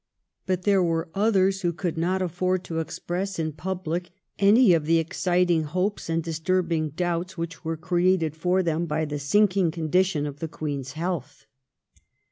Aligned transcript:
But 0.47 0.63
there 0.63 0.81
were 0.81 1.09
others 1.13 1.61
who 1.61 1.71
could 1.71 1.95
not 1.95 2.23
afford 2.23 2.63
to 2.63 2.79
express 2.79 3.37
in 3.37 3.51
public 3.51 4.09
any 4.39 4.73
of 4.73 4.87
the 4.87 4.97
exciting 4.97 5.61
hopes 5.61 6.09
and 6.09 6.23
dis 6.23 6.39
turbing 6.39 6.95
doubts 6.95 7.37
which 7.37 7.63
were 7.63 7.77
created 7.77 8.35
for 8.35 8.63
them 8.63 8.87
by 8.87 9.05
the 9.05 9.19
sinking 9.19 9.69
condition 9.69 10.25
of 10.25 10.39
the 10.39 10.47
Queen's 10.47 10.93
health. 10.93 11.45